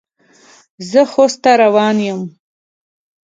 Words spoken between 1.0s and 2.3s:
خوست ته روان یم.